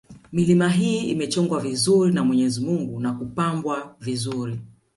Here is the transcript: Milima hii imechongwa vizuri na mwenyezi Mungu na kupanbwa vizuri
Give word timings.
Milima 0.31 0.69
hii 0.69 1.09
imechongwa 1.09 1.59
vizuri 1.59 2.13
na 2.13 2.23
mwenyezi 2.23 2.61
Mungu 2.61 2.99
na 2.99 3.13
kupanbwa 3.13 3.95
vizuri 3.99 4.59